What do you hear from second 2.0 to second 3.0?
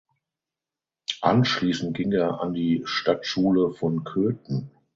er an die